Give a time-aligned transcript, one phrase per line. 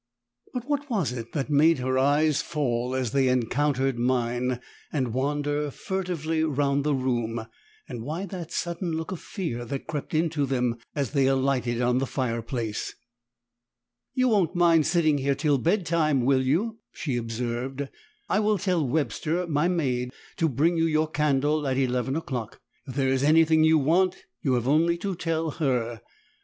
[0.55, 4.59] But what was it that made her eyes fall as they encountered mine,
[4.91, 7.45] and wander furtively round the room;
[7.87, 11.99] and why that sudden look of fear that crept into them as they alighted on
[11.99, 12.95] the fireplace.
[14.15, 17.87] "You wont mind sitting here till bedtime, will you?" she observed,
[18.27, 22.59] "I will tell Webster, my maid, to bring you your candle at eleven o'clock.
[22.87, 26.01] If there is anything you want, you have only to tell HER.